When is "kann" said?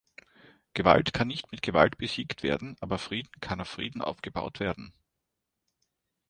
1.13-1.27, 3.39-3.61